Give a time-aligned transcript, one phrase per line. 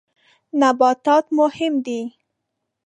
[0.59, 2.01] نباتات مهم دي.